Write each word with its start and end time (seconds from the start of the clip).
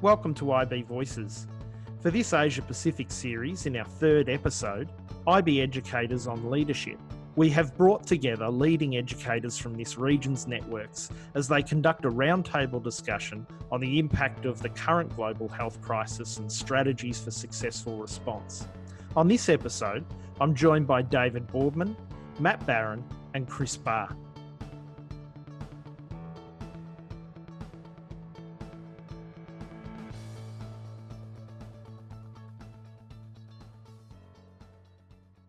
Welcome 0.00 0.32
to 0.34 0.52
IB 0.52 0.82
Voices. 0.82 1.48
For 2.02 2.12
this 2.12 2.32
Asia 2.32 2.62
Pacific 2.62 3.10
series, 3.10 3.66
in 3.66 3.74
our 3.74 3.84
third 3.84 4.28
episode, 4.28 4.92
IB 5.26 5.60
Educators 5.60 6.28
on 6.28 6.48
Leadership, 6.48 7.00
we 7.34 7.50
have 7.50 7.76
brought 7.76 8.06
together 8.06 8.48
leading 8.48 8.96
educators 8.96 9.58
from 9.58 9.74
this 9.74 9.98
region's 9.98 10.46
networks 10.46 11.10
as 11.34 11.48
they 11.48 11.64
conduct 11.64 12.04
a 12.04 12.10
roundtable 12.10 12.80
discussion 12.80 13.44
on 13.72 13.80
the 13.80 13.98
impact 13.98 14.46
of 14.46 14.62
the 14.62 14.68
current 14.68 15.16
global 15.16 15.48
health 15.48 15.82
crisis 15.82 16.38
and 16.38 16.50
strategies 16.50 17.18
for 17.18 17.32
successful 17.32 17.96
response. 17.96 18.68
On 19.16 19.26
this 19.26 19.48
episode, 19.48 20.04
I'm 20.40 20.54
joined 20.54 20.86
by 20.86 21.02
David 21.02 21.48
Boardman, 21.48 21.96
Matt 22.38 22.64
Barron, 22.64 23.02
and 23.34 23.48
Chris 23.48 23.76
Barr. 23.76 24.16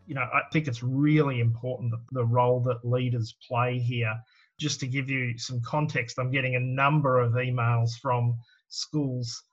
You 0.09 0.15
know, 0.15 0.27
I 0.33 0.41
think 0.51 0.67
it's 0.67 0.81
really 0.81 1.39
important 1.39 1.91
that 1.91 2.01
the 2.11 2.25
role 2.25 2.59
that 2.61 2.83
leaders 2.83 3.35
play 3.47 3.77
here. 3.77 4.15
Just 4.59 4.79
to 4.79 4.87
give 4.87 5.07
you 5.07 5.37
some 5.37 5.61
context, 5.61 6.17
I'm 6.17 6.31
getting 6.31 6.55
a 6.55 6.59
number 6.59 7.19
of 7.19 7.33
emails 7.33 7.91
from 8.01 8.33
schools 8.69 9.43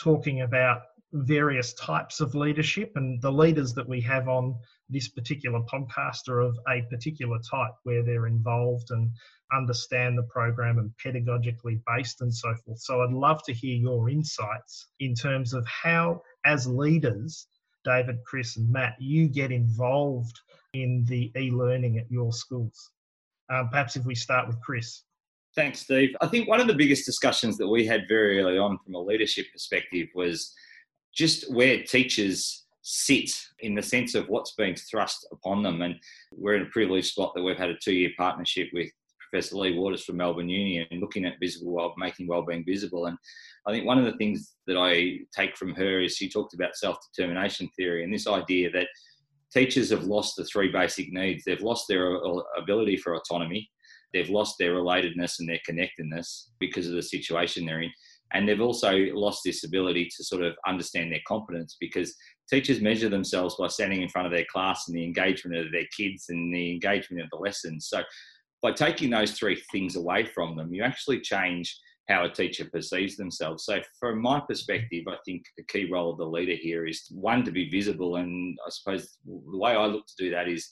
talking 0.00 0.40
about 0.40 0.80
various 1.12 1.74
types 1.74 2.20
of 2.20 2.34
leadership, 2.34 2.92
and 2.96 3.20
the 3.20 3.30
leaders 3.30 3.74
that 3.74 3.86
we 3.86 4.00
have 4.00 4.28
on 4.28 4.56
this 4.88 5.08
particular 5.08 5.60
podcast 5.70 6.26
are 6.30 6.40
of 6.40 6.58
a 6.70 6.80
particular 6.88 7.38
type 7.50 7.74
where 7.82 8.02
they're 8.02 8.28
involved 8.28 8.90
and 8.90 9.10
understand 9.52 10.16
the 10.16 10.22
program 10.22 10.78
and 10.78 10.90
pedagogically 11.04 11.82
based 11.86 12.22
and 12.22 12.34
so 12.34 12.54
forth. 12.64 12.78
So 12.78 13.02
I'd 13.02 13.12
love 13.12 13.42
to 13.44 13.52
hear 13.52 13.76
your 13.76 14.08
insights 14.08 14.86
in 15.00 15.14
terms 15.14 15.52
of 15.52 15.66
how, 15.66 16.22
as 16.46 16.66
leaders, 16.66 17.46
David, 17.88 18.18
Chris, 18.24 18.58
and 18.58 18.70
Matt, 18.70 18.96
you 18.98 19.28
get 19.28 19.50
involved 19.50 20.38
in 20.74 21.06
the 21.06 21.32
e 21.38 21.50
learning 21.50 21.96
at 21.96 22.10
your 22.10 22.32
schools. 22.34 22.90
Um, 23.50 23.70
perhaps 23.70 23.96
if 23.96 24.04
we 24.04 24.14
start 24.14 24.46
with 24.46 24.60
Chris. 24.60 25.04
Thanks, 25.54 25.80
Steve. 25.80 26.14
I 26.20 26.26
think 26.26 26.48
one 26.48 26.60
of 26.60 26.66
the 26.66 26.74
biggest 26.74 27.06
discussions 27.06 27.56
that 27.56 27.66
we 27.66 27.86
had 27.86 28.02
very 28.06 28.40
early 28.40 28.58
on 28.58 28.78
from 28.84 28.94
a 28.94 29.00
leadership 29.00 29.46
perspective 29.52 30.08
was 30.14 30.54
just 31.14 31.50
where 31.50 31.82
teachers 31.82 32.66
sit 32.82 33.30
in 33.60 33.74
the 33.74 33.82
sense 33.82 34.14
of 34.14 34.28
what's 34.28 34.52
being 34.52 34.76
thrust 34.76 35.26
upon 35.32 35.62
them. 35.62 35.80
And 35.80 35.94
we're 36.36 36.56
in 36.56 36.62
a 36.62 36.70
privileged 36.70 37.08
spot 37.08 37.32
that 37.34 37.42
we've 37.42 37.56
had 37.56 37.70
a 37.70 37.78
two 37.78 37.94
year 37.94 38.10
partnership 38.18 38.68
with 38.74 38.90
Professor 39.30 39.56
Lea 39.56 39.78
Waters 39.78 40.04
from 40.04 40.16
Melbourne 40.16 40.48
Uni 40.48 40.86
and 40.90 41.00
looking 41.00 41.24
at 41.24 41.40
visible 41.40 41.72
well, 41.72 41.94
making 41.96 42.26
wellbeing 42.26 42.64
visible. 42.64 43.06
And 43.06 43.16
I 43.66 43.72
think 43.72 43.86
one 43.86 43.98
of 43.98 44.04
the 44.04 44.16
things 44.16 44.54
that 44.66 44.76
I 44.76 45.18
take 45.34 45.56
from 45.56 45.74
her 45.74 46.00
is 46.00 46.16
she 46.16 46.28
talked 46.28 46.54
about 46.54 46.76
self 46.76 46.96
determination 47.14 47.68
theory 47.76 48.04
and 48.04 48.12
this 48.12 48.26
idea 48.26 48.70
that 48.72 48.88
teachers 49.52 49.90
have 49.90 50.04
lost 50.04 50.36
the 50.36 50.44
three 50.44 50.70
basic 50.70 51.12
needs. 51.12 51.44
They've 51.44 51.60
lost 51.60 51.86
their 51.88 52.16
uh, 52.16 52.40
ability 52.56 52.96
for 52.96 53.14
autonomy, 53.14 53.70
they've 54.12 54.30
lost 54.30 54.56
their 54.58 54.74
relatedness 54.74 55.38
and 55.38 55.48
their 55.48 55.60
connectedness 55.64 56.50
because 56.58 56.86
of 56.86 56.94
the 56.94 57.02
situation 57.02 57.66
they're 57.66 57.82
in. 57.82 57.92
And 58.34 58.46
they've 58.46 58.60
also 58.60 58.92
lost 59.14 59.40
this 59.44 59.64
ability 59.64 60.10
to 60.16 60.24
sort 60.24 60.42
of 60.42 60.54
understand 60.66 61.10
their 61.10 61.20
competence 61.26 61.76
because 61.80 62.14
teachers 62.50 62.80
measure 62.80 63.08
themselves 63.08 63.56
by 63.58 63.68
standing 63.68 64.02
in 64.02 64.08
front 64.08 64.26
of 64.26 64.32
their 64.32 64.44
class 64.52 64.86
and 64.86 64.96
the 64.96 65.04
engagement 65.04 65.56
of 65.56 65.72
their 65.72 65.86
kids 65.96 66.26
and 66.28 66.54
the 66.54 66.72
engagement 66.72 67.22
of 67.22 67.30
the 67.30 67.38
lessons. 67.38 67.86
So, 67.88 68.02
by 68.62 68.72
taking 68.72 69.10
those 69.10 69.32
three 69.32 69.62
things 69.70 69.96
away 69.96 70.24
from 70.26 70.56
them, 70.56 70.72
you 70.72 70.82
actually 70.82 71.20
change 71.20 71.78
how 72.08 72.24
a 72.24 72.30
teacher 72.30 72.64
perceives 72.64 73.16
themselves. 73.16 73.64
So, 73.64 73.80
from 74.00 74.20
my 74.20 74.40
perspective, 74.40 75.04
I 75.08 75.16
think 75.24 75.42
the 75.56 75.64
key 75.64 75.90
role 75.90 76.12
of 76.12 76.18
the 76.18 76.24
leader 76.24 76.54
here 76.54 76.86
is 76.86 77.06
one 77.10 77.44
to 77.44 77.50
be 77.50 77.68
visible, 77.68 78.16
and 78.16 78.56
I 78.66 78.70
suppose 78.70 79.18
the 79.26 79.58
way 79.58 79.72
I 79.72 79.86
look 79.86 80.06
to 80.06 80.24
do 80.24 80.30
that 80.30 80.48
is 80.48 80.68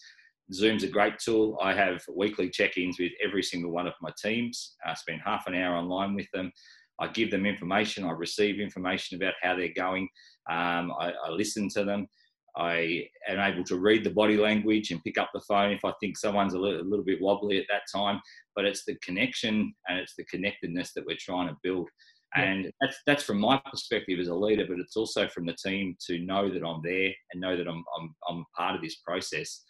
Zoom's 0.53 0.85
a 0.85 0.89
great 0.89 1.19
tool. 1.19 1.59
I 1.61 1.75
have 1.75 2.03
weekly 2.15 2.49
check-ins 2.49 2.99
with 2.99 3.13
every 3.25 3.43
single 3.43 3.73
one 3.73 3.87
of 3.87 3.95
my 4.01 4.11
teams. 4.23 4.77
I 4.85 4.95
spend 4.95 5.21
half 5.25 5.47
an 5.47 5.55
hour 5.55 5.77
online 5.77 6.15
with 6.15 6.27
them. 6.33 6.53
I 6.99 7.09
give 7.09 7.31
them 7.31 7.45
information. 7.45 8.05
I 8.05 8.13
receive 8.13 8.61
information 8.61 9.17
about 9.17 9.35
how 9.43 9.57
they're 9.57 9.69
going. 9.77 10.09
Um, 10.51 10.93
I, 10.99 11.13
I 11.25 11.31
listen 11.31 11.69
to 11.71 11.85
them. 11.85 12.07
I 12.57 13.09
am 13.29 13.39
able 13.39 13.65
to 13.65 13.77
read 13.77 14.03
the 14.03 14.11
body 14.11 14.37
language 14.37 14.91
and 14.91 15.03
pick 15.05 15.19
up 15.19 15.31
the 15.35 15.43
phone 15.47 15.73
if 15.73 15.85
I 15.85 15.93
think 16.01 16.17
someone's 16.17 16.55
a 16.55 16.59
little, 16.59 16.81
a 16.81 16.89
little, 16.89 17.05
bit 17.05 17.21
wobbly 17.21 17.59
at 17.59 17.67
that 17.69 17.83
time. 17.95 18.21
But 18.55 18.65
it's 18.65 18.85
the 18.85 18.97
connection 19.03 19.75
and 19.89 19.99
it's 19.99 20.15
the 20.17 20.25
connectedness 20.25 20.93
that 20.95 21.05
we're 21.07 21.19
trying 21.21 21.49
to 21.49 21.57
build. 21.63 21.89
Yeah. 22.37 22.45
And 22.45 22.73
that's, 22.81 22.97
that's 23.07 23.23
from 23.25 23.39
my 23.41 23.61
perspective 23.71 24.19
as 24.19 24.29
a 24.29 24.35
leader, 24.35 24.65
but 24.67 24.79
it's 24.79 24.97
also 24.97 25.29
from 25.29 25.47
the 25.47 25.57
team 25.63 25.97
to 26.07 26.19
know 26.19 26.51
that 26.51 26.65
I'm 26.65 26.81
there 26.83 27.13
and 27.33 27.41
know 27.41 27.57
that 27.57 27.69
I'm, 27.69 27.85
I'm, 27.99 28.15
I'm 28.29 28.45
part 28.57 28.75
of 28.75 28.83
this 28.83 28.97
process. 28.97 29.63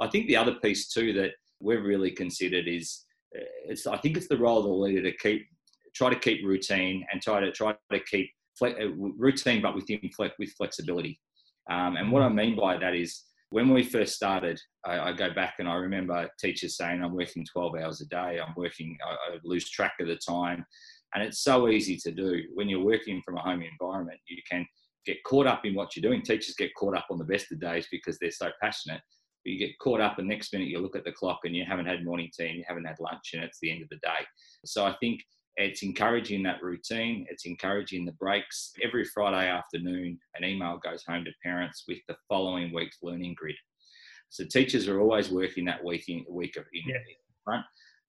I 0.00 0.08
think 0.08 0.26
the 0.26 0.36
other 0.36 0.54
piece 0.56 0.88
too 0.88 1.12
that 1.14 1.32
we've 1.60 1.82
really 1.82 2.10
considered 2.10 2.66
is 2.66 3.04
uh, 3.36 3.44
it's, 3.66 3.86
I 3.86 3.96
think 3.98 4.16
it's 4.16 4.28
the 4.28 4.36
role 4.36 4.58
of 4.58 4.64
the 4.64 4.70
leader 4.70 5.02
to 5.02 5.16
keep, 5.16 5.46
try 5.94 6.10
to 6.10 6.18
keep 6.18 6.44
routine 6.44 7.04
and 7.12 7.22
try 7.22 7.40
to 7.40 7.52
try 7.52 7.74
to 7.92 8.00
keep 8.00 8.30
uh, 8.62 8.88
routine, 9.16 9.62
but 9.62 9.74
within 9.74 10.00
with 10.38 10.52
flexibility. 10.52 11.20
Um, 11.70 11.96
and 11.96 12.10
what 12.10 12.22
I 12.22 12.28
mean 12.28 12.56
by 12.56 12.76
that 12.78 12.94
is 12.94 13.24
when 13.50 13.72
we 13.72 13.82
first 13.82 14.14
started, 14.14 14.58
I, 14.84 14.98
I, 14.98 15.12
go 15.12 15.32
back 15.32 15.56
and 15.58 15.68
I 15.68 15.74
remember 15.74 16.28
teachers 16.40 16.76
saying, 16.76 17.02
I'm 17.02 17.14
working 17.14 17.44
12 17.52 17.74
hours 17.76 18.00
a 18.00 18.06
day, 18.06 18.40
I'm 18.40 18.54
working, 18.56 18.96
I, 19.06 19.12
I 19.12 19.38
lose 19.44 19.68
track 19.68 19.94
of 20.00 20.08
the 20.08 20.16
time. 20.16 20.64
And 21.14 21.22
it's 21.22 21.44
so 21.44 21.68
easy 21.68 21.96
to 21.98 22.10
do. 22.10 22.42
When 22.54 22.68
you're 22.68 22.84
working 22.84 23.20
from 23.24 23.36
a 23.36 23.42
home 23.42 23.62
environment, 23.62 24.18
you 24.26 24.38
can 24.50 24.66
get 25.04 25.22
caught 25.24 25.46
up 25.46 25.64
in 25.64 25.74
what 25.74 25.94
you're 25.94 26.08
doing. 26.08 26.22
Teachers 26.22 26.54
get 26.56 26.74
caught 26.74 26.96
up 26.96 27.06
on 27.10 27.18
the 27.18 27.24
best 27.24 27.52
of 27.52 27.60
days 27.60 27.86
because 27.90 28.18
they're 28.18 28.30
so 28.30 28.50
passionate. 28.60 29.02
But 29.44 29.52
you 29.52 29.58
get 29.58 29.78
caught 29.78 30.00
up, 30.00 30.18
and 30.18 30.28
next 30.28 30.52
minute 30.52 30.68
you 30.68 30.78
look 30.78 30.96
at 30.96 31.04
the 31.04 31.12
clock 31.12 31.40
and 31.44 31.54
you 31.54 31.64
haven't 31.68 31.86
had 31.86 32.04
morning 32.04 32.30
tea 32.36 32.46
and 32.46 32.56
you 32.56 32.64
haven't 32.66 32.84
had 32.86 32.96
lunch, 33.00 33.32
and 33.34 33.42
it's 33.42 33.58
the 33.60 33.70
end 33.70 33.82
of 33.82 33.88
the 33.88 33.96
day. 33.96 34.24
So 34.64 34.86
I 34.86 34.94
think 35.00 35.20
it's 35.56 35.82
encouraging 35.82 36.42
that 36.44 36.62
routine. 36.62 37.26
It's 37.30 37.44
encouraging 37.44 38.04
the 38.04 38.12
breaks. 38.12 38.72
Every 38.82 39.04
Friday 39.04 39.48
afternoon, 39.48 40.18
an 40.34 40.44
email 40.44 40.78
goes 40.82 41.04
home 41.06 41.24
to 41.24 41.30
parents 41.44 41.84
with 41.86 41.98
the 42.08 42.16
following 42.28 42.72
week's 42.72 42.98
learning 43.02 43.34
grid. 43.36 43.56
So 44.30 44.44
teachers 44.44 44.88
are 44.88 45.00
always 45.00 45.30
working 45.30 45.66
that 45.66 45.84
week 45.84 46.04
in 46.08 46.24
week 46.28 46.56
of 46.56 46.64
in 46.72 46.88
yeah. 46.88 46.96
front. 47.44 47.64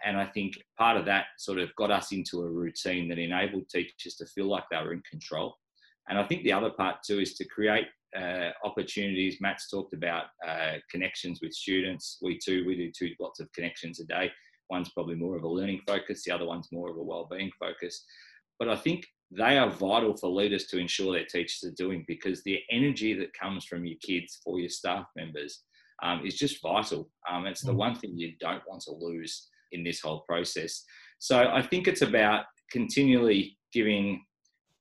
And 0.06 0.18
I 0.18 0.26
think 0.26 0.54
part 0.78 0.98
of 0.98 1.06
that 1.06 1.26
sort 1.38 1.60
of 1.60 1.76
got 1.76 1.92
us 1.92 2.12
into 2.12 2.42
a 2.42 2.50
routine 2.50 3.10
that 3.10 3.20
enabled 3.20 3.70
teachers 3.70 4.16
to 4.16 4.26
feel 4.28 4.48
like 4.48 4.64
they 4.72 4.78
were 4.78 4.94
in 4.94 5.04
control. 5.10 5.56
And 6.10 6.18
I 6.18 6.24
think 6.24 6.44
the 6.44 6.54
other 6.54 6.72
part 6.72 6.98
too 7.06 7.20
is 7.20 7.36
to 7.36 7.46
create 7.46 7.88
uh, 8.18 8.50
opportunities. 8.64 9.38
Matt's 9.42 9.70
talked 9.70 9.94
about 9.94 10.26
uh, 10.48 10.76
connections 10.90 11.40
with 11.42 11.54
students. 11.54 12.20
We 12.22 12.38
too, 12.38 12.64
we 12.66 12.76
do 12.76 12.92
two 12.98 13.14
lots 13.20 13.40
of 13.40 13.52
connections 13.54 14.00
a 14.00 14.06
day 14.06 14.32
One's 14.74 14.90
probably 14.90 15.14
more 15.14 15.38
of 15.38 15.44
a 15.44 15.48
learning 15.48 15.82
focus, 15.86 16.24
the 16.24 16.32
other 16.32 16.48
one's 16.48 16.70
more 16.72 16.90
of 16.90 16.98
a 16.98 17.04
well-being 17.04 17.52
focus. 17.60 18.04
But 18.58 18.70
I 18.70 18.76
think 18.76 19.06
they 19.30 19.60
are 19.60 19.70
vital 19.70 20.18
for 20.18 20.30
leaders 20.30 20.66
to 20.68 20.80
ensure 20.80 21.14
their 21.14 21.26
teachers 21.26 21.64
are 21.64 21.76
doing 21.76 22.04
because 22.08 22.42
the 22.42 22.60
energy 22.72 23.14
that 23.14 23.40
comes 23.40 23.66
from 23.66 23.86
your 23.86 23.98
kids 24.02 24.40
or 24.48 24.60
your 24.60 24.70
staff 24.70 25.06
members 25.16 25.62
um, 26.02 26.26
is 26.26 26.36
just 26.36 26.60
vital. 26.62 27.08
Um, 27.30 27.46
it's 27.46 27.62
the 27.62 27.72
mm. 27.72 27.84
one 27.86 27.96
thing 27.96 28.18
you 28.18 28.34
don't 28.40 28.64
want 28.68 28.82
to 28.82 28.94
lose 28.94 29.48
in 29.74 29.84
this 29.84 30.02
whole 30.02 30.22
process. 30.22 30.84
So 31.20 31.52
I 31.54 31.62
think 31.62 31.88
it's 31.88 32.02
about 32.02 32.46
continually 32.72 33.58
giving 33.72 34.24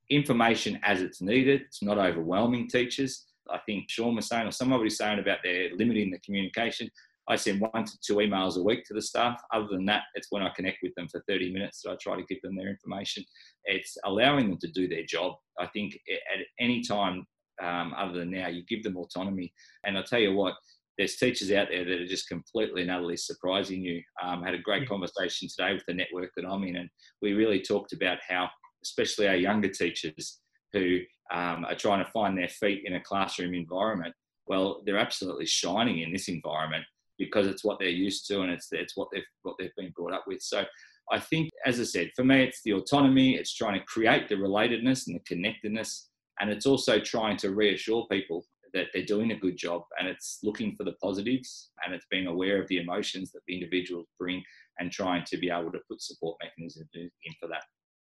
information 0.09 0.81
as 0.83 1.03
it's 1.03 1.21
needed. 1.21 1.63
It's 1.67 1.83
not 1.83 1.99
overwhelming 1.99 2.69
teachers. 2.69 3.27
I 3.51 3.59
think 3.67 3.91
Sean 3.91 4.17
was 4.17 4.29
saying, 4.29 4.47
or 4.47 4.53
somebody 4.53 4.85
was 4.85 4.97
saying 4.97 5.19
about 5.19 5.39
their 5.45 5.71
limiting 5.77 6.11
the 6.11 6.19
communication. 6.21 6.91
I 7.29 7.37
send 7.37 7.61
one 7.61 7.85
to 7.85 7.99
two 8.05 8.17
emails 8.17 8.57
a 8.57 8.63
week 8.63 8.85
to 8.87 8.95
the 8.95 9.03
staff. 9.03 9.41
Other 9.53 9.69
than 9.71 9.87
that, 9.87 10.03
it's 10.15 10.29
when 10.31 10.43
I 10.43 10.51
connect 10.51 10.79
with 10.83 10.95
them 10.97 11.09
for 11.09 11.23
30 11.29 11.53
minutes 11.53 11.83
that 11.83 11.93
I 11.93 11.97
try 12.01 12.17
to 12.17 12.25
give 12.25 12.43
them 12.43 12.57
their 12.57 12.69
information. 12.69 13.25
It's 13.65 13.97
allowing 14.05 14.51
them 14.51 14.59
to 14.59 14.69
do 14.69 14.89
their 14.89 15.05
job. 15.05 15.35
I 15.59 15.67
think 15.69 15.95
at 16.09 16.45
any 16.59 16.83
time 16.83 17.27
um, 17.63 17.95
other 17.97 18.19
than 18.19 18.31
now, 18.31 18.49
you 18.49 18.65
give 18.65 18.83
them 18.83 18.97
autonomy. 18.97 19.53
And 19.85 19.97
I 19.97 20.03
tell 20.03 20.19
you 20.19 20.35
what, 20.35 20.55
there's 20.99 21.17
teachers 21.17 21.53
out 21.53 21.69
there 21.71 21.85
that 21.85 22.01
are 22.01 22.07
just 22.07 22.29
completely 22.29 22.83
and 22.83 22.91
utterly 22.91 23.17
surprising 23.17 23.83
you. 23.83 24.03
Um, 24.23 24.43
had 24.43 24.55
a 24.55 24.59
great 24.59 24.89
conversation 24.89 25.49
today 25.49 25.73
with 25.73 25.85
the 25.87 25.95
network 25.95 26.31
that 26.37 26.47
I'm 26.47 26.65
in, 26.65 26.77
and 26.77 26.91
we 27.23 27.33
really 27.33 27.61
talked 27.61 27.93
about 27.93 28.19
how, 28.29 28.49
especially 28.85 29.29
our 29.29 29.37
younger 29.37 29.69
teachers 29.69 30.41
who 30.73 30.99
um, 31.33 31.65
are 31.65 31.75
trying 31.75 32.05
to 32.05 32.11
find 32.11 32.37
their 32.37 32.49
feet 32.49 32.83
in 32.85 32.95
a 32.95 33.01
classroom 33.01 33.55
environment, 33.55 34.15
well, 34.47 34.83
they're 34.85 34.99
absolutely 34.99 35.47
shining 35.47 36.01
in 36.01 36.13
this 36.13 36.29
environment 36.29 36.85
because 37.33 37.47
it's 37.47 37.65
what 37.65 37.79
they're 37.79 37.89
used 37.89 38.27
to 38.27 38.43
and 38.43 38.51
it's 38.51 38.69
it's 38.73 38.97
what 38.97 39.09
they've 39.13 39.23
what 39.43 39.57
they've 39.59 39.75
been 39.77 39.93
brought 39.97 40.13
up 40.13 40.25
with. 40.27 40.43
So 40.43 40.65
I 41.11 41.19
think, 41.19 41.51
as 41.67 41.81
I 41.81 41.85
said, 41.85 42.11
for 42.15 42.25
me, 42.25 42.45
it's 42.45 42.63
the 42.65 42.75
autonomy. 42.75 43.35
It's 43.35 43.55
trying 43.55 43.79
to 43.79 43.85
create 43.87 44.29
the 44.29 44.37
relatedness 44.37 45.07
and 45.07 45.17
the 45.17 45.25
connectedness, 45.27 46.11
and 46.41 46.51
it's 46.51 46.67
also 46.67 47.01
trying 47.01 47.37
to 47.39 47.51
reassure 47.51 48.07
people 48.11 48.45
that 48.75 48.87
they're 48.95 49.05
doing 49.05 49.33
a 49.33 49.37
good 49.37 49.57
job 49.57 49.83
and 49.99 50.09
it's 50.09 50.39
looking 50.43 50.75
for 50.75 50.85
the 50.85 50.95
positives 51.03 51.71
and 51.85 51.95
it's 51.95 52.07
being 52.11 52.27
aware 52.27 52.61
of 52.61 52.67
the 52.69 52.79
emotions 52.79 53.31
that 53.31 53.43
the 53.47 53.55
individuals 53.55 54.07
bring 54.19 54.43
and 54.79 54.91
trying 54.91 55.23
to 55.27 55.37
be 55.37 55.51
able 55.51 55.71
to 55.71 55.79
put 55.91 56.01
support 56.01 56.39
mechanisms 56.43 56.89
in 56.95 57.11
for 57.39 57.49
that. 57.49 57.65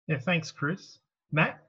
Yeah, 0.07 0.19
thanks, 0.19 0.51
Chris. 0.51 0.99
Matt? 1.31 1.63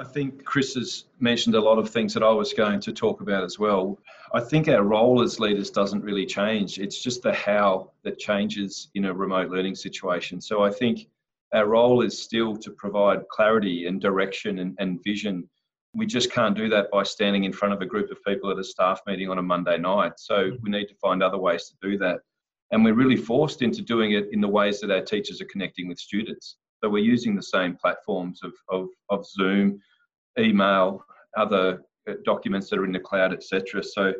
I 0.00 0.04
think 0.04 0.46
Chris 0.46 0.74
has 0.76 1.04
mentioned 1.18 1.54
a 1.54 1.60
lot 1.60 1.78
of 1.78 1.90
things 1.90 2.14
that 2.14 2.22
I 2.22 2.30
was 2.30 2.54
going 2.54 2.80
to 2.80 2.92
talk 2.92 3.20
about 3.20 3.44
as 3.44 3.58
well. 3.58 3.98
I 4.32 4.40
think 4.40 4.66
our 4.66 4.82
role 4.82 5.20
as 5.20 5.38
leaders 5.38 5.68
doesn't 5.68 6.02
really 6.02 6.24
change. 6.24 6.78
It's 6.78 7.02
just 7.02 7.22
the 7.22 7.34
how 7.34 7.90
that 8.04 8.18
changes 8.18 8.88
in 8.94 9.04
a 9.04 9.12
remote 9.12 9.50
learning 9.50 9.74
situation. 9.74 10.40
So 10.40 10.62
I 10.62 10.70
think 10.70 11.06
our 11.52 11.66
role 11.66 12.00
is 12.00 12.18
still 12.18 12.56
to 12.56 12.70
provide 12.70 13.28
clarity 13.28 13.86
and 13.88 14.00
direction 14.00 14.60
and, 14.60 14.74
and 14.78 15.04
vision. 15.04 15.46
We 15.94 16.06
just 16.06 16.32
can't 16.32 16.56
do 16.56 16.70
that 16.70 16.90
by 16.90 17.02
standing 17.02 17.44
in 17.44 17.52
front 17.52 17.74
of 17.74 17.82
a 17.82 17.86
group 17.86 18.10
of 18.10 18.24
people 18.24 18.50
at 18.50 18.58
a 18.58 18.64
staff 18.64 19.02
meeting 19.06 19.28
on 19.28 19.36
a 19.36 19.42
Monday 19.42 19.76
night. 19.76 20.12
So 20.16 20.34
mm-hmm. 20.34 20.62
we 20.62 20.70
need 20.70 20.86
to 20.86 20.94
find 20.94 21.22
other 21.22 21.38
ways 21.38 21.68
to 21.68 21.74
do 21.86 21.98
that. 21.98 22.20
And 22.70 22.82
we're 22.86 22.94
really 22.94 23.16
forced 23.16 23.60
into 23.60 23.82
doing 23.82 24.12
it 24.12 24.28
in 24.32 24.40
the 24.40 24.48
ways 24.48 24.80
that 24.80 24.90
our 24.90 25.02
teachers 25.02 25.42
are 25.42 25.52
connecting 25.52 25.88
with 25.88 25.98
students. 25.98 26.56
So 26.82 26.88
we're 26.88 27.04
using 27.04 27.36
the 27.36 27.42
same 27.42 27.76
platforms 27.76 28.40
of, 28.42 28.54
of, 28.70 28.88
of 29.10 29.26
Zoom, 29.26 29.78
email, 30.38 31.04
other 31.36 31.82
uh, 32.08 32.14
documents 32.24 32.68
that 32.70 32.78
are 32.78 32.84
in 32.84 32.92
the 32.92 33.00
cloud, 33.00 33.32
etc. 33.32 33.82
So 33.82 34.12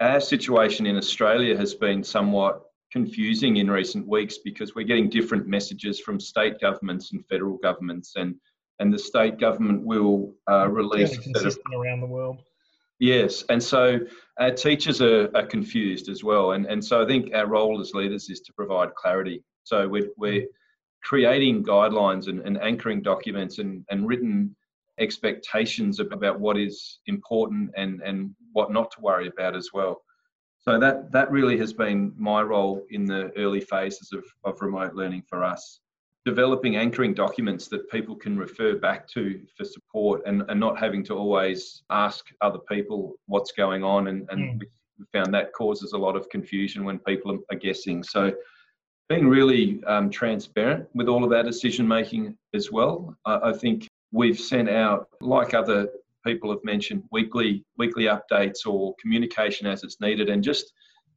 our 0.00 0.20
situation 0.20 0.86
in 0.86 0.96
Australia 0.96 1.56
has 1.56 1.74
been 1.74 2.02
somewhat 2.02 2.62
confusing 2.92 3.56
in 3.56 3.70
recent 3.70 4.06
weeks 4.06 4.38
because 4.38 4.74
we're 4.74 4.86
getting 4.86 5.08
different 5.08 5.46
messages 5.46 6.00
from 6.00 6.20
state 6.20 6.60
governments 6.60 7.12
and 7.12 7.26
federal 7.26 7.56
governments, 7.58 8.14
and 8.16 8.34
and 8.78 8.92
the 8.92 8.98
state 8.98 9.38
government 9.38 9.82
will 9.84 10.34
uh, 10.50 10.68
release 10.68 11.16
consistent 11.18 11.74
of, 11.74 11.80
around 11.80 12.00
the 12.00 12.06
world. 12.06 12.38
Yes, 12.98 13.44
and 13.48 13.62
so 13.62 14.00
our 14.38 14.50
teachers 14.50 15.00
are, 15.02 15.30
are 15.34 15.46
confused 15.46 16.08
as 16.08 16.22
well, 16.22 16.52
and 16.52 16.66
and 16.66 16.84
so 16.84 17.02
I 17.02 17.06
think 17.06 17.34
our 17.34 17.46
role 17.46 17.80
as 17.80 17.94
leaders 17.94 18.28
is 18.30 18.40
to 18.40 18.52
provide 18.52 18.94
clarity. 18.94 19.42
So 19.64 19.88
we're 19.88 20.10
we're 20.16 20.46
creating 21.02 21.64
guidelines 21.64 22.28
and, 22.28 22.40
and 22.40 22.60
anchoring 22.60 23.00
documents 23.00 23.58
and, 23.58 23.84
and 23.90 24.08
written 24.08 24.54
expectations 24.98 26.00
about 26.00 26.40
what 26.40 26.56
is 26.58 27.00
important 27.06 27.70
and, 27.76 28.00
and 28.02 28.34
what 28.52 28.72
not 28.72 28.90
to 28.92 29.00
worry 29.00 29.28
about 29.28 29.54
as 29.56 29.70
well. 29.72 30.02
So 30.58 30.80
that, 30.80 31.12
that 31.12 31.30
really 31.30 31.56
has 31.58 31.72
been 31.72 32.12
my 32.16 32.42
role 32.42 32.82
in 32.90 33.04
the 33.04 33.30
early 33.36 33.60
phases 33.60 34.12
of, 34.12 34.24
of 34.44 34.60
remote 34.60 34.94
learning 34.94 35.22
for 35.28 35.44
us. 35.44 35.80
Developing 36.24 36.74
anchoring 36.74 37.14
documents 37.14 37.68
that 37.68 37.88
people 37.88 38.16
can 38.16 38.36
refer 38.36 38.76
back 38.76 39.06
to 39.10 39.40
for 39.56 39.64
support 39.64 40.22
and, 40.26 40.42
and 40.48 40.58
not 40.58 40.76
having 40.76 41.04
to 41.04 41.14
always 41.14 41.82
ask 41.90 42.26
other 42.40 42.58
people 42.58 43.14
what's 43.26 43.52
going 43.52 43.84
on. 43.84 44.08
And, 44.08 44.28
and 44.30 44.60
mm. 44.60 44.66
we 44.98 45.04
found 45.12 45.32
that 45.34 45.52
causes 45.52 45.92
a 45.92 45.98
lot 45.98 46.16
of 46.16 46.28
confusion 46.30 46.84
when 46.84 46.98
people 46.98 47.38
are 47.52 47.56
guessing. 47.56 48.02
So 48.02 48.32
being 49.08 49.28
really 49.28 49.84
um, 49.84 50.10
transparent 50.10 50.88
with 50.94 51.06
all 51.06 51.22
of 51.22 51.32
our 51.32 51.44
decision 51.44 51.86
making 51.86 52.36
as 52.54 52.72
well. 52.72 53.16
I, 53.24 53.50
I 53.50 53.52
think 53.52 53.86
we've 54.16 54.40
sent 54.40 54.68
out, 54.68 55.08
like 55.20 55.52
other 55.52 55.88
people 56.24 56.50
have 56.50 56.64
mentioned, 56.64 57.02
weekly 57.12 57.64
weekly 57.76 58.04
updates 58.04 58.66
or 58.66 58.94
communication 59.00 59.66
as 59.66 59.84
it's 59.84 60.00
needed, 60.00 60.28
and 60.30 60.42
just 60.42 60.72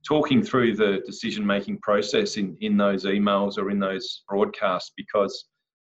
talking 0.07 0.44
through 0.44 0.75
the 0.75 1.01
decision 1.06 1.46
making 1.46 1.78
process 1.80 2.38
in 2.38 2.57
in 2.62 2.78
those 2.78 3.06
emails 3.06 3.57
or 3.57 3.72
in 3.72 3.80
those 3.80 4.24
broadcasts 4.28 4.92
because. 4.96 5.46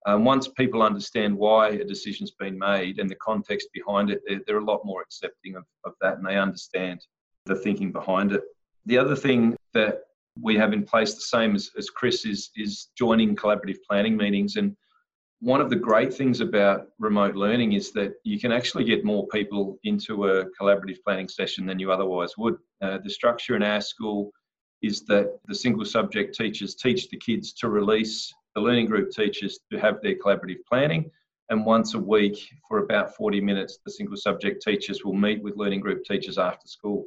Um, 0.09 0.25
once 0.25 0.47
people 0.47 0.85
understand 0.85 1.37
why 1.37 1.71
a 1.71 1.85
decision's 1.85 2.31
been 2.31 2.57
made 2.57 3.01
and 3.01 3.11
the 3.11 3.17
context 3.17 3.67
behind 3.75 4.09
it, 4.09 4.21
they're, 4.25 4.41
they're 4.47 4.59
a 4.59 4.65
lot 4.65 4.83
more 4.85 5.03
accepting 5.03 5.57
of, 5.57 5.65
of 5.85 5.95
that 6.01 6.19
and 6.19 6.25
they 6.25 6.37
understand 6.37 7.01
the 7.47 7.57
thinking 7.57 7.91
behind 7.91 8.31
it. 8.31 8.43
The 8.85 8.99
other 8.99 9.17
thing 9.17 9.57
that 9.75 10.03
we 10.41 10.57
have 10.57 10.73
in 10.73 10.85
place, 10.85 11.15
the 11.15 11.23
same 11.23 11.57
as, 11.57 11.71
as 11.77 11.91
Chris, 11.91 12.25
is, 12.25 12.51
is 12.55 12.89
joining 12.97 13.35
collaborative 13.35 13.79
planning 13.89 14.17
meetings. 14.17 14.55
And 14.55 14.77
one 15.41 15.61
of 15.61 15.69
the 15.69 15.77
great 15.77 16.15
things 16.15 16.41
about 16.41 16.89
remote 16.99 17.35
learning 17.35 17.75
is 17.75 17.93
that 17.93 18.15
you 18.25 18.41
can 18.41 18.53
actually 18.53 18.85
get 18.85 19.05
more 19.05 19.27
people 19.29 19.79
into 19.85 20.29
a 20.29 20.47
collaborative 20.59 21.03
planning 21.05 21.29
session 21.29 21.67
than 21.67 21.79
you 21.79 21.93
otherwise 21.93 22.39
would. 22.39 22.57
Uh, 22.81 22.99
the 23.05 23.11
structure 23.11 23.55
in 23.55 23.63
our 23.63 23.81
school 23.81 24.33
is 24.83 25.05
that 25.05 25.39
the 25.47 25.55
single 25.55 25.85
subject 25.85 26.35
teachers 26.35 26.75
teach 26.75 27.09
the 27.09 27.17
kids 27.19 27.53
to 27.53 27.69
release 27.69 28.33
the 28.55 28.61
learning 28.61 28.87
group 28.87 29.11
teachers 29.11 29.61
to 29.71 29.79
have 29.79 30.01
their 30.03 30.15
collaborative 30.15 30.65
planning. 30.69 31.11
And 31.51 31.65
once 31.65 31.95
a 31.95 31.99
week, 31.99 32.39
for 32.67 32.79
about 32.79 33.15
40 33.15 33.41
minutes, 33.41 33.79
the 33.85 33.93
single 33.93 34.17
subject 34.17 34.63
teachers 34.63 35.05
will 35.05 35.15
meet 35.15 35.43
with 35.43 35.57
learning 35.57 35.81
group 35.81 36.05
teachers 36.05 36.39
after 36.39 36.67
school. 36.67 37.05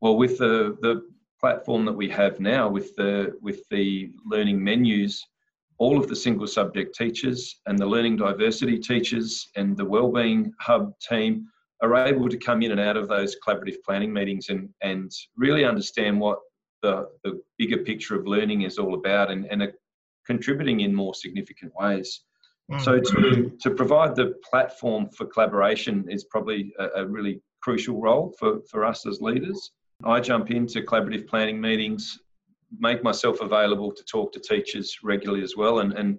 Well, 0.00 0.16
with 0.16 0.38
the, 0.38 0.76
the 0.80 1.08
platform 1.40 1.84
that 1.86 1.92
we 1.92 2.08
have 2.10 2.40
now, 2.40 2.68
with 2.68 2.94
the, 2.96 3.36
with 3.40 3.66
the 3.70 4.12
learning 4.26 4.62
menus, 4.62 5.26
all 5.78 5.98
of 5.98 6.08
the 6.08 6.16
single 6.16 6.46
subject 6.46 6.94
teachers 6.94 7.60
and 7.66 7.78
the 7.78 7.86
learning 7.86 8.16
diversity 8.16 8.78
teachers 8.78 9.48
and 9.56 9.76
the 9.76 9.84
wellbeing 9.84 10.52
hub 10.60 10.92
team 11.00 11.46
are 11.82 12.06
able 12.06 12.28
to 12.28 12.36
come 12.36 12.62
in 12.62 12.70
and 12.70 12.80
out 12.80 12.96
of 12.96 13.08
those 13.08 13.36
collaborative 13.46 13.76
planning 13.84 14.12
meetings 14.12 14.48
and, 14.48 14.68
and 14.82 15.12
really 15.36 15.64
understand 15.64 16.18
what 16.18 16.38
the, 16.82 17.08
the 17.24 17.40
bigger 17.58 17.78
picture 17.78 18.14
of 18.14 18.26
learning 18.26 18.62
is 18.62 18.78
all 18.78 18.94
about 18.94 19.30
and, 19.30 19.46
and 19.50 19.62
are 19.62 19.72
contributing 20.26 20.80
in 20.80 20.94
more 20.94 21.14
significant 21.14 21.72
ways. 21.78 22.22
Mm. 22.70 22.80
So 22.80 23.00
to, 23.00 23.52
to 23.60 23.70
provide 23.70 24.16
the 24.16 24.34
platform 24.48 25.10
for 25.10 25.26
collaboration 25.26 26.06
is 26.08 26.24
probably 26.24 26.72
a, 26.78 27.02
a 27.02 27.06
really 27.06 27.40
crucial 27.62 28.00
role 28.00 28.32
for, 28.38 28.60
for 28.70 28.84
us 28.84 29.06
as 29.06 29.20
leaders. 29.20 29.72
I 30.04 30.20
jump 30.20 30.50
into 30.50 30.82
collaborative 30.82 31.26
planning 31.26 31.60
meetings 31.60 32.18
make 32.78 33.02
myself 33.02 33.40
available 33.40 33.92
to 33.92 34.04
talk 34.04 34.32
to 34.32 34.40
teachers 34.40 34.98
regularly 35.02 35.42
as 35.42 35.56
well. 35.56 35.80
And, 35.80 35.92
and 35.92 36.18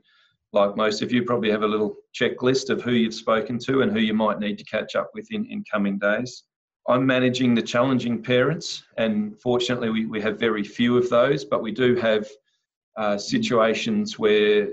like 0.54 0.76
most 0.76 1.02
of 1.02 1.12
you, 1.12 1.24
probably 1.24 1.52
have 1.52 1.64
a 1.64 1.68
little 1.68 1.96
checklist 2.14 2.70
of 2.70 2.82
who 2.82 2.92
you've 2.92 3.14
spoken 3.14 3.60
to 3.60 3.82
and 3.82 3.92
who 3.92 4.00
you 4.00 4.14
might 4.14 4.40
need 4.40 4.58
to 4.58 4.66
catch 4.66 4.96
up 4.96 5.12
with 5.14 5.28
in, 5.32 5.46
in 5.46 5.64
coming 5.72 5.98
days. 5.98 6.44
I'm 6.88 7.06
managing 7.06 7.56
the 7.56 7.64
challenging 7.64 8.22
parents, 8.22 8.84
and 8.98 9.40
fortunately, 9.42 9.90
we, 9.90 10.06
we 10.06 10.22
have 10.22 10.40
very 10.40 10.64
few 10.64 10.98
of 10.98 11.10
those, 11.10 11.44
but 11.44 11.64
we 11.64 11.72
do 11.72 11.96
have 11.96 12.28
uh, 12.96 13.18
situations 13.18 14.20
where 14.20 14.70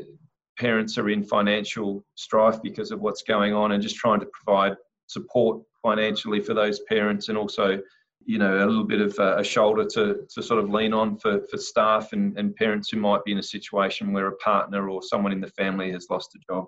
parents 0.59 0.99
are 0.99 1.09
in 1.09 1.25
financial 1.25 2.05
strife 2.15 2.63
because 2.63 2.91
of 2.91 3.01
what's 3.01 3.23
going 3.23 3.55
on 3.55 3.73
and 3.73 3.83
just 3.83 3.97
trying 3.97 4.21
to 4.21 4.27
provide 4.27 4.77
support 5.07 5.63
financially 5.83 6.41
for 6.41 6.55
those 6.55 6.81
parents 6.81 7.29
and 7.29 7.39
also 7.39 7.81
you 8.27 8.39
know 8.39 8.65
a 8.65 8.67
little 8.67 8.85
bit 8.85 9.01
of 9.01 9.19
a 9.19 9.45
shoulder 9.45 9.85
to, 9.85 10.27
to 10.33 10.43
sort 10.43 10.63
of 10.63 10.71
lean 10.71 10.93
on 10.93 11.17
for, 11.17 11.41
for 11.51 11.57
staff 11.57 12.13
and, 12.13 12.37
and 12.39 12.55
parents 12.57 12.91
who 12.91 12.99
might 12.99 13.25
be 13.25 13.33
in 13.33 13.39
a 13.39 13.43
situation 13.43 14.13
where 14.13 14.29
a 14.29 14.37
partner 14.37 14.89
or 14.89 15.03
someone 15.03 15.33
in 15.33 15.41
the 15.41 15.49
family 15.49 15.93
has 15.93 16.07
lost 16.11 16.35
a 16.35 16.53
job. 16.53 16.67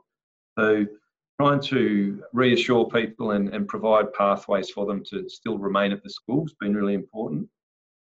So 0.58 0.86
trying 1.40 1.60
to 1.60 2.22
reassure 2.32 2.86
people 2.88 3.32
and, 3.32 3.48
and 3.50 3.66
provide 3.66 4.12
pathways 4.12 4.70
for 4.70 4.86
them 4.86 5.02
to 5.10 5.28
still 5.28 5.58
remain 5.58 5.92
at 5.92 6.02
the 6.02 6.10
school 6.10 6.44
has 6.44 6.54
been 6.60 6.74
really 6.74 6.94
important. 6.94 7.48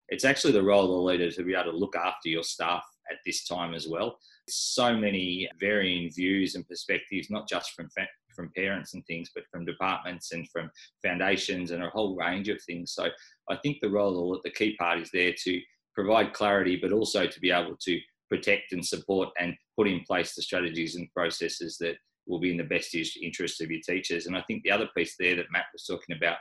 It's 0.08 0.24
actually 0.24 0.54
the 0.54 0.62
role 0.62 0.84
of 0.84 0.90
the 0.90 0.96
leader 0.96 1.30
to 1.30 1.42
be 1.44 1.54
able 1.54 1.70
to 1.72 1.76
look 1.76 1.96
after 1.96 2.28
your 2.28 2.42
staff 2.42 2.84
at 3.10 3.18
this 3.24 3.46
time 3.46 3.74
as 3.74 3.86
well. 3.86 4.18
So 4.48 4.96
many 4.96 5.48
varying 5.60 6.10
views 6.10 6.54
and 6.54 6.66
perspectives 6.66 7.30
not 7.30 7.48
just 7.48 7.72
from 7.72 7.88
from 8.34 8.52
parents 8.56 8.94
and 8.94 9.04
things, 9.06 9.30
but 9.34 9.44
from 9.50 9.64
departments 9.64 10.32
and 10.32 10.48
from 10.50 10.70
foundations 11.04 11.70
and 11.70 11.82
a 11.82 11.90
whole 11.90 12.16
range 12.16 12.48
of 12.48 12.60
things. 12.62 12.92
So 12.92 13.08
I 13.48 13.56
think 13.56 13.78
the 13.80 13.90
role 13.90 14.38
the 14.42 14.50
key 14.50 14.76
part 14.76 14.98
is 15.00 15.10
there 15.12 15.34
to 15.44 15.60
provide 15.94 16.32
clarity, 16.32 16.78
but 16.80 16.92
also 16.92 17.26
to 17.26 17.40
be 17.40 17.50
able 17.50 17.76
to 17.82 17.98
protect 18.28 18.72
and 18.72 18.84
support 18.84 19.28
and 19.38 19.54
put 19.76 19.88
in 19.88 20.00
place 20.06 20.34
the 20.34 20.42
strategies 20.42 20.96
and 20.96 21.12
processes 21.12 21.76
that 21.78 21.96
will 22.26 22.40
be 22.40 22.50
in 22.50 22.56
the 22.56 22.64
best 22.64 22.94
interest 22.94 23.60
of 23.60 23.70
your 23.70 23.80
teachers. 23.84 24.26
And 24.26 24.36
I 24.36 24.42
think 24.42 24.62
the 24.62 24.70
other 24.70 24.88
piece 24.96 25.16
there 25.18 25.36
that 25.36 25.50
Matt 25.52 25.64
was 25.72 25.84
talking 25.84 26.16
about, 26.16 26.36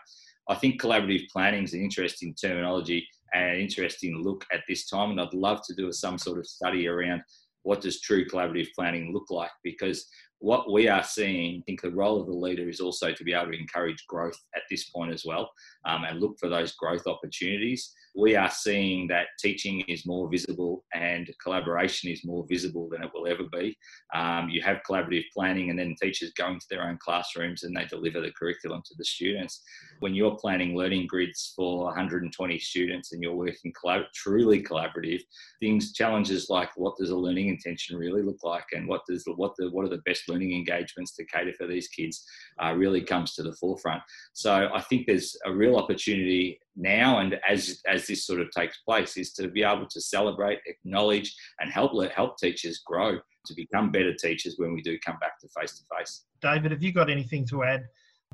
I 0.48 0.56
think 0.56 0.82
collaborative 0.82 1.28
planning 1.32 1.64
is 1.64 1.74
an 1.74 1.82
interesting 1.82 2.36
terminology 2.36 3.08
and 3.34 3.56
an 3.56 3.60
interesting 3.60 4.22
look 4.24 4.46
at 4.52 4.62
this 4.68 4.88
time. 4.88 5.12
And 5.12 5.22
I'd 5.22 5.34
love 5.34 5.62
to 5.66 5.76
do 5.76 5.92
some 5.92 6.18
sort 6.18 6.40
of 6.40 6.48
study 6.48 6.88
around 6.88 7.22
what 7.64 7.82
does 7.82 8.02
true 8.02 8.26
collaborative 8.26 8.70
planning 8.76 9.14
look 9.14 9.30
like 9.30 9.52
because 9.64 10.08
what 10.40 10.72
we 10.72 10.88
are 10.88 11.04
seeing, 11.04 11.60
I 11.60 11.64
think 11.66 11.82
the 11.82 11.92
role 11.92 12.20
of 12.22 12.28
the 12.28 12.34
leader 12.34 12.70
is 12.70 12.80
also 12.80 13.14
to 13.14 13.24
be 13.24 13.34
able 13.34 13.52
to 13.52 13.60
encourage 13.60 14.06
growth 14.08 14.38
at 14.56 14.64
this 14.70 14.90
point 14.90 15.12
as 15.12 15.24
well 15.26 15.52
um, 15.86 16.06
and 16.06 16.20
look 16.20 16.38
for 16.40 16.50
those 16.50 16.74
growth 16.74 17.08
opportunities 17.08 17.94
we 18.16 18.36
are 18.36 18.50
seeing 18.50 19.08
that 19.08 19.28
teaching 19.40 19.82
is 19.82 20.06
more 20.06 20.30
visible 20.30 20.84
and 20.94 21.30
collaboration 21.42 22.10
is 22.10 22.26
more 22.26 22.46
visible 22.50 22.90
than 22.90 23.04
it 23.04 23.12
will 23.14 23.28
ever 23.28 23.44
be. 23.52 23.78
Um, 24.14 24.50
you 24.50 24.62
have 24.62 24.82
collaborative 24.88 25.26
planning, 25.34 25.70
and 25.70 25.78
then 25.78 25.96
teachers 26.02 26.32
go 26.38 26.48
into 26.48 26.66
their 26.70 26.84
own 26.84 26.98
classrooms 27.02 27.64
and 27.64 27.76
they 27.76 27.86
deliver 27.86 28.22
the 28.22 28.32
curriculum 28.32 28.82
to 28.86 28.96
the 28.98 29.06
students. 29.06 29.62
When 30.00 30.14
you're 30.14 30.38
planning 30.38 30.76
learning 30.76 31.08
grids 31.08 31.54
for 31.56 31.86
120 31.86 32.60
students 32.60 33.12
and 33.12 33.22
you're 33.22 33.36
working 33.36 33.74
collab- 33.74 34.12
truly 34.14 34.64
collaborative, 34.64 35.22
things 35.60 35.94
challenges 35.94 36.50
like 36.50 36.70
what 36.76 36.98
does 36.98 37.12
a 37.12 37.18
learning 37.18 37.48
intention 37.48 37.98
really 37.98 38.24
look 38.24 38.44
like, 38.44 38.66
and 38.74 38.88
what 38.88 39.02
does 39.08 39.24
what 39.36 39.54
the 39.58 39.70
what 39.72 39.86
are 39.86 39.90
the 39.90 40.02
best 40.06 40.29
learning 40.30 40.54
engagements 40.54 41.16
to 41.16 41.26
cater 41.26 41.54
for 41.58 41.68
these 41.68 41.88
kids, 41.88 42.26
uh, 42.64 42.74
really 42.74 43.02
comes 43.02 43.34
to 43.36 43.44
the 43.44 43.54
forefront. 43.54 44.02
So 44.34 44.70
I 44.74 44.82
think 44.82 45.08
there's 45.08 45.36
a 45.46 45.52
real 45.52 45.76
opportunity 45.76 46.60
now 46.76 47.20
and 47.20 47.38
as 47.48 47.82
as 47.88 48.08
this 48.08 48.26
sort 48.26 48.40
of 48.40 48.50
takes 48.52 48.78
place 48.88 49.18
is 49.18 49.34
to 49.34 49.50
be 49.50 49.64
able 49.64 49.86
to 49.86 50.00
celebrate 50.00 50.60
acknowledge 50.66 51.36
and 51.60 51.70
help 51.70 51.94
let 51.94 52.12
help 52.14 52.38
teachers 52.38 52.82
grow 52.86 53.20
to 53.46 53.54
become 53.54 53.92
better 53.92 54.14
teachers 54.14 54.56
when 54.58 54.74
we 54.74 54.82
do 54.82 54.98
come 55.06 55.18
back 55.20 55.38
to 55.42 55.50
face 55.60 55.78
to 55.78 55.84
face 55.98 56.24
david 56.42 56.72
have 56.72 56.82
you 56.82 56.94
got 56.94 57.10
anything 57.10 57.46
to 57.46 57.64
add 57.64 57.84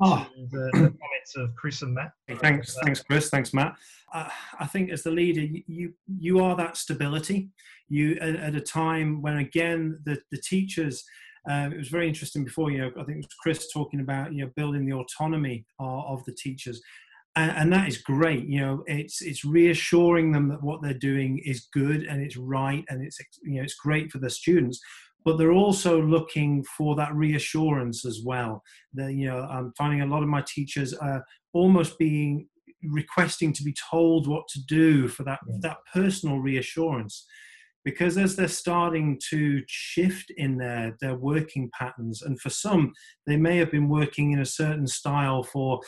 oh. 0.02 0.28
the, 0.52 0.70
the, 0.74 0.80
comments 0.80 1.36
of 1.36 1.56
Chris 1.56 1.82
and 1.82 1.94
Matt. 1.94 2.12
Thanks, 2.40 2.78
thanks, 2.84 3.02
Chris. 3.02 3.30
Thanks, 3.30 3.54
Matt. 3.54 3.76
Uh, 4.14 4.30
I 4.60 4.66
think 4.66 4.92
as 4.92 5.04
the 5.04 5.12
leader, 5.12 5.42
you 5.68 5.94
you 6.20 6.40
are 6.40 6.56
that 6.56 6.78
stability. 6.78 7.50
You 7.88 8.18
at, 8.22 8.36
at 8.36 8.56
a 8.56 8.62
time 8.62 9.22
when 9.22 9.38
again 9.38 10.00
the 10.06 10.20
the 10.32 10.38
teachers. 10.38 11.04
Um, 11.48 11.74
it 11.74 11.78
was 11.78 11.90
very 11.90 12.08
interesting 12.08 12.44
before, 12.44 12.72
you 12.72 12.80
know, 12.80 12.92
I 13.00 13.04
think 13.04 13.18
it 13.18 13.26
was 13.28 13.36
Chris 13.42 13.72
talking 13.72 14.00
about, 14.00 14.34
you 14.34 14.44
know, 14.44 14.52
building 14.56 14.86
the 14.86 14.94
autonomy 14.94 15.66
of, 15.80 16.06
of 16.06 16.26
the 16.26 16.34
teachers. 16.34 16.82
And, 17.36 17.52
and, 17.52 17.74
that 17.74 17.88
is 17.88 17.98
great. 17.98 18.46
You 18.48 18.62
know, 18.62 18.84
it's 18.88 19.22
it's 19.22 19.44
reassuring 19.44 20.32
them 20.32 20.48
that 20.50 20.64
what 20.64 20.82
they're 20.82 20.94
doing 20.94 21.42
is 21.46 21.68
good 21.74 22.04
and 22.04 22.22
it's 22.22 22.38
right 22.38 22.86
and 22.88 23.04
it's 23.06 23.20
you 23.44 23.58
know 23.58 23.64
it's 23.64 23.76
great 23.76 24.10
for 24.10 24.20
the 24.20 24.30
students 24.30 24.80
but 25.26 25.40
they're 25.40 25.52
also 25.52 26.00
looking 26.02 26.64
for 26.78 26.96
that 26.96 27.14
reassurance 27.14 28.06
as 28.06 28.22
well. 28.24 28.62
That 28.94 29.14
you 29.14 29.28
know, 29.28 29.40
I'm 29.40 29.74
finding 29.76 30.02
a 30.02 30.06
lot 30.06 30.22
of 30.22 30.30
my 30.30 30.44
teachers 30.48 30.94
are 30.94 31.26
almost 31.52 31.98
being 31.98 32.48
requesting 32.84 33.52
to 33.52 33.64
be 33.64 33.76
told 33.90 34.28
what 34.28 34.48
to 34.50 34.60
do 34.68 35.08
for 35.08 35.24
that 35.24 35.40
that 35.62 35.78
personal 35.92 36.40
reassurance 36.40 37.26
because 37.86 38.18
as 38.18 38.36
they're 38.36 38.48
starting 38.48 39.18
to 39.30 39.62
shift 39.68 40.32
in 40.36 40.58
their 40.58 40.98
their 41.00 41.16
working 41.16 41.70
patterns 41.78 42.22
and 42.24 42.42
for 42.42 42.50
some 42.50 42.92
they 43.26 43.38
may 43.38 43.58
have 43.58 43.72
been 43.72 43.88
working 43.88 44.32
in 44.32 44.40
a 44.40 44.46
certain 44.46 44.88
style 44.88 45.44
for 45.44 45.80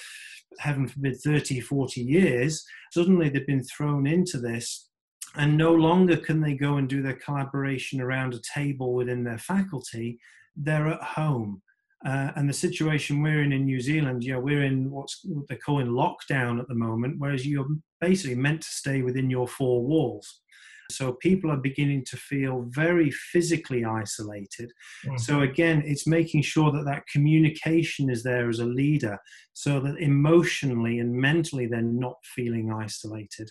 heaven 0.59 0.87
forbid 0.87 1.17
30 1.21 1.59
40 1.59 2.01
years 2.01 2.63
suddenly 2.93 3.27
they've 3.27 3.47
been 3.47 3.63
thrown 3.63 4.07
into 4.07 4.39
this 4.39 4.89
and 5.35 5.57
no 5.57 5.73
longer 5.73 6.15
can 6.15 6.39
they 6.39 6.53
go 6.53 6.77
and 6.77 6.87
do 6.87 7.01
their 7.01 7.17
collaboration 7.17 7.99
around 7.99 8.33
a 8.33 8.39
table 8.53 8.93
within 8.93 9.23
their 9.23 9.39
faculty 9.39 10.19
they're 10.55 10.87
at 10.87 11.03
home 11.03 11.61
uh, 12.05 12.31
and 12.35 12.47
the 12.47 12.53
situation 12.53 13.23
we're 13.23 13.41
in 13.41 13.51
in 13.51 13.65
New 13.65 13.81
Zealand, 13.81 14.23
know, 14.23 14.39
we're 14.39 14.63
in 14.63 14.91
what's 14.91 15.21
what 15.25 15.47
they're 15.47 15.57
calling 15.57 15.87
lockdown 15.87 16.59
at 16.59 16.67
the 16.67 16.75
moment, 16.75 17.15
whereas 17.17 17.45
you're 17.45 17.65
basically 17.99 18.35
meant 18.35 18.61
to 18.61 18.67
stay 18.67 19.01
within 19.01 19.31
your 19.31 19.47
four 19.47 19.83
walls. 19.83 20.41
So 20.91 21.13
people 21.13 21.51
are 21.51 21.57
beginning 21.57 22.05
to 22.05 22.17
feel 22.17 22.65
very 22.69 23.11
physically 23.11 23.85
isolated. 23.85 24.71
Mm. 25.05 25.19
So 25.19 25.41
again, 25.41 25.83
it's 25.85 26.07
making 26.07 26.43
sure 26.43 26.71
that 26.71 26.85
that 26.85 27.07
communication 27.07 28.09
is 28.09 28.23
there 28.23 28.49
as 28.49 28.59
a 28.59 28.65
leader, 28.65 29.17
so 29.53 29.79
that 29.79 29.97
emotionally 29.97 30.99
and 30.99 31.13
mentally 31.13 31.67
they're 31.67 31.81
not 31.81 32.15
feeling 32.35 32.71
isolated 32.71 33.49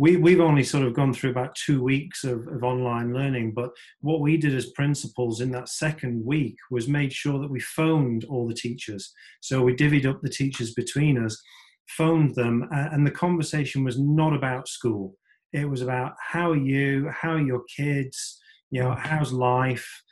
we, 0.00 0.16
we've 0.16 0.40
only 0.40 0.64
sort 0.64 0.84
of 0.84 0.94
gone 0.94 1.12
through 1.12 1.28
about 1.28 1.54
two 1.54 1.82
weeks 1.82 2.24
of, 2.24 2.48
of 2.48 2.64
online 2.64 3.12
learning, 3.12 3.52
but 3.54 3.68
what 4.00 4.22
we 4.22 4.38
did 4.38 4.54
as 4.54 4.70
principals 4.70 5.42
in 5.42 5.50
that 5.50 5.68
second 5.68 6.24
week 6.24 6.56
was 6.70 6.88
made 6.88 7.12
sure 7.12 7.38
that 7.38 7.50
we 7.50 7.60
phoned 7.60 8.24
all 8.24 8.48
the 8.48 8.54
teachers. 8.54 9.12
So 9.42 9.60
we 9.60 9.76
divvied 9.76 10.06
up 10.06 10.22
the 10.22 10.30
teachers 10.30 10.72
between 10.72 11.22
us, 11.22 11.38
phoned 11.86 12.34
them, 12.34 12.66
and 12.70 13.06
the 13.06 13.10
conversation 13.10 13.84
was 13.84 14.00
not 14.00 14.32
about 14.32 14.68
school. 14.68 15.18
It 15.52 15.68
was 15.68 15.82
about 15.82 16.14
how 16.20 16.50
are 16.52 16.56
you, 16.56 17.10
how 17.10 17.32
are 17.32 17.40
your 17.40 17.62
kids, 17.76 18.40
you 18.70 18.82
know, 18.82 18.94
how's 18.94 19.32
life, 19.32 20.02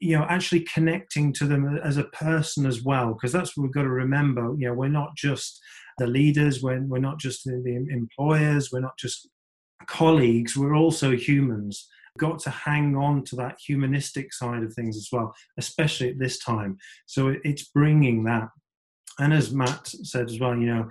you 0.00 0.18
know, 0.18 0.26
actually 0.28 0.60
connecting 0.60 1.32
to 1.34 1.46
them 1.46 1.78
as 1.82 1.96
a 1.96 2.04
person 2.04 2.66
as 2.66 2.82
well, 2.82 3.14
because 3.14 3.32
that's 3.32 3.56
what 3.56 3.62
we've 3.62 3.72
got 3.72 3.82
to 3.82 3.88
remember. 3.88 4.54
You 4.58 4.68
know, 4.68 4.74
we're 4.74 4.88
not 4.88 5.16
just 5.16 5.60
the 5.98 6.06
leaders, 6.06 6.62
we're, 6.62 6.82
we're 6.82 6.98
not 6.98 7.18
just 7.18 7.44
the 7.44 7.86
employers, 7.90 8.70
we're 8.72 8.80
not 8.80 8.98
just 8.98 9.28
colleagues, 9.86 10.56
we're 10.56 10.76
also 10.76 11.12
humans. 11.12 11.88
Got 12.18 12.40
to 12.40 12.50
hang 12.50 12.94
on 12.96 13.24
to 13.24 13.36
that 13.36 13.56
humanistic 13.66 14.34
side 14.34 14.62
of 14.62 14.74
things 14.74 14.96
as 14.96 15.08
well, 15.10 15.34
especially 15.56 16.10
at 16.10 16.18
this 16.18 16.38
time. 16.38 16.76
So 17.06 17.34
it's 17.44 17.70
bringing 17.70 18.24
that. 18.24 18.48
And 19.18 19.32
as 19.32 19.52
Matt 19.52 19.86
said 19.86 20.28
as 20.28 20.38
well, 20.38 20.56
you 20.56 20.66
know, 20.66 20.88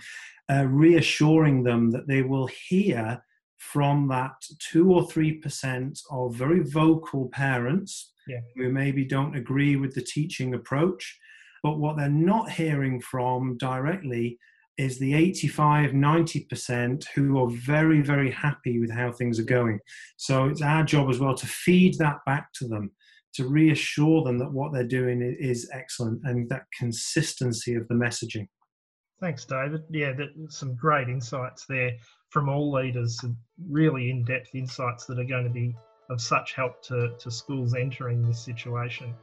uh, 0.51 0.65
reassuring 0.65 1.63
them 1.63 1.91
that 1.91 2.07
they 2.07 2.23
will 2.23 2.47
hear 2.47 3.23
from 3.61 4.07
that 4.07 4.33
two 4.59 4.91
or 4.91 5.07
three 5.07 5.33
percent 5.33 5.99
of 6.09 6.35
very 6.35 6.61
vocal 6.61 7.29
parents 7.29 8.11
yeah. 8.27 8.39
who 8.55 8.71
maybe 8.71 9.05
don't 9.05 9.35
agree 9.35 9.75
with 9.75 9.93
the 9.93 10.01
teaching 10.01 10.53
approach. 10.53 11.19
But 11.63 11.77
what 11.77 11.95
they're 11.95 12.09
not 12.09 12.49
hearing 12.49 12.99
from 12.99 13.57
directly 13.57 14.39
is 14.77 14.97
the 14.97 15.13
85 15.13 15.91
90% 15.91 17.05
who 17.13 17.39
are 17.39 17.49
very 17.51 18.01
very 18.01 18.31
happy 18.31 18.79
with 18.79 18.89
how 18.89 19.11
things 19.11 19.37
are 19.37 19.43
going 19.43 19.79
so 20.17 20.45
it's 20.45 20.61
our 20.61 20.83
job 20.83 21.09
as 21.09 21.19
well 21.19 21.35
to 21.35 21.45
feed 21.45 21.95
that 21.99 22.17
back 22.25 22.47
to 22.53 22.67
them 22.67 22.89
to 23.33 23.47
reassure 23.47 24.23
them 24.23 24.39
that 24.39 24.51
what 24.51 24.73
they're 24.73 24.87
doing 24.87 25.21
is 25.39 25.69
excellent 25.73 26.21
and 26.23 26.49
that 26.49 26.63
consistency 26.79 27.75
of 27.75 27.85
the 27.89 27.93
messaging 27.93 28.47
thanks 29.19 29.43
david 29.45 29.81
yeah 29.91 30.13
that, 30.13 30.29
some 30.49 30.73
great 30.75 31.09
insights 31.09 31.65
there 31.67 31.91
from 32.31 32.49
all 32.49 32.71
leaders 32.71 33.23
really 33.69 34.09
in-depth 34.09 34.55
insights 34.55 35.05
that 35.05 35.19
are 35.19 35.23
going 35.23 35.43
to 35.43 35.49
be 35.49 35.75
of 36.09 36.19
such 36.19 36.53
help 36.53 36.81
to, 36.81 37.13
to 37.19 37.29
schools 37.29 37.75
entering 37.75 38.25
this 38.25 38.39
situation 38.39 39.13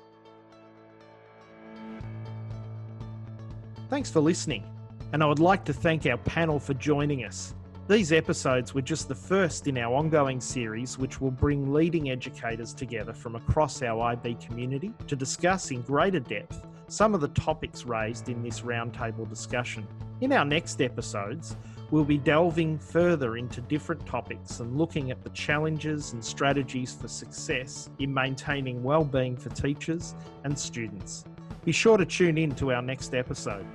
thanks 3.91 4.11
for 4.11 4.21
listening 4.21 4.65
and 5.13 5.23
I 5.23 5.27
would 5.27 5.39
like 5.39 5.65
to 5.65 5.73
thank 5.73 6.07
our 6.07 6.19
panel 6.19 6.59
for 6.59 6.75
joining 6.75 7.25
us. 7.25 7.55
These 7.89 8.13
episodes 8.13 8.75
were 8.75 8.83
just 8.83 9.09
the 9.09 9.15
first 9.15 9.67
in 9.67 9.79
our 9.79 9.95
ongoing 9.95 10.41
series, 10.41 10.99
which 10.99 11.21
will 11.21 11.31
bring 11.31 11.73
leading 11.73 12.11
educators 12.11 12.75
together 12.75 13.15
from 13.15 13.35
across 13.35 13.81
our 13.81 13.99
IB 14.13 14.35
community 14.35 14.93
to 15.07 15.17
discuss 15.17 15.71
in 15.71 15.81
greater 15.83 16.21
depth 16.21 16.67
some 16.89 17.15
of 17.15 17.23
the 17.23 17.29
topics 17.29 17.85
raised 17.85 18.29
in 18.29 18.43
this 18.43 18.61
roundtable 18.61 19.29
discussion. 19.29 19.87
In 20.21 20.33
our 20.33 20.45
next 20.45 20.83
episodes, 20.83 21.57
we'll 21.91 22.05
be 22.05 22.19
delving 22.19 22.79
further 22.79 23.37
into 23.37 23.61
different 23.63 24.05
topics 24.07 24.61
and 24.61 24.77
looking 24.77 25.11
at 25.11 25.23
the 25.23 25.31
challenges 25.31 26.13
and 26.13 26.25
strategies 26.25 26.95
for 26.95 27.09
success 27.09 27.89
in 27.99 28.13
maintaining 28.13 28.83
well-being 28.83 29.37
for 29.37 29.49
teachers 29.51 30.15
and 30.45 30.59
students. 30.59 31.25
Be 31.65 31.73
sure 31.73 31.97
to 31.97 32.05
tune 32.05 32.39
in 32.39 32.55
to 32.57 32.73
our 32.73 32.83
next 32.83 33.15
episode. 33.15 33.67